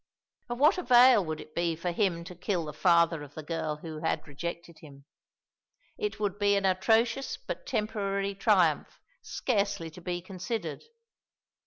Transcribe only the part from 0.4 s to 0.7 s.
Of